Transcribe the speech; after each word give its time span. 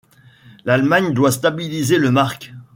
L’Allemagne 0.65 1.13
doit 1.13 1.31
stabiliser 1.31 1.99
le 1.99 2.09
mark. 2.09 2.53